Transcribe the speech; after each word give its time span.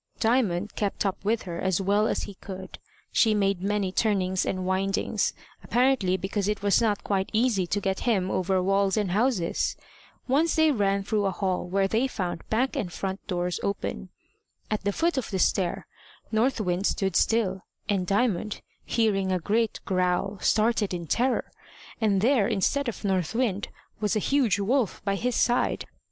Diamond 0.19 0.73
kept 0.75 1.05
up 1.05 1.23
with 1.23 1.43
her 1.43 1.59
as 1.61 1.79
well 1.79 2.07
as 2.07 2.23
he 2.23 2.33
could. 2.33 2.79
She 3.11 3.35
made 3.35 3.61
many 3.61 3.91
turnings 3.91 4.47
and 4.47 4.65
windings, 4.65 5.31
apparently 5.63 6.17
because 6.17 6.47
it 6.47 6.63
was 6.63 6.81
not 6.81 7.03
quite 7.03 7.29
easy 7.33 7.67
to 7.67 7.79
get 7.79 7.99
him 7.99 8.31
over 8.31 8.63
walls 8.63 8.97
and 8.97 9.11
houses. 9.11 9.75
Once 10.27 10.55
they 10.55 10.71
ran 10.71 11.03
through 11.03 11.25
a 11.25 11.29
hall 11.29 11.67
where 11.67 11.87
they 11.87 12.07
found 12.07 12.41
back 12.49 12.75
and 12.75 12.91
front 12.91 13.19
doors 13.27 13.59
open. 13.61 14.09
At 14.71 14.85
the 14.85 14.91
foot 14.91 15.19
of 15.19 15.29
the 15.29 15.37
stair 15.37 15.85
North 16.31 16.59
Wind 16.59 16.87
stood 16.87 17.15
still, 17.15 17.61
and 17.87 18.07
Diamond, 18.07 18.61
hearing 18.83 19.31
a 19.31 19.37
great 19.37 19.81
growl, 19.85 20.39
started 20.41 20.95
in 20.95 21.05
terror, 21.05 21.51
and 22.01 22.21
there, 22.21 22.47
instead 22.47 22.89
of 22.89 23.03
North 23.05 23.35
Wind, 23.35 23.67
was 23.99 24.15
a 24.15 24.19
huge 24.19 24.59
wolf 24.59 25.03
by 25.05 25.13
his 25.13 25.35
side. 25.35 25.85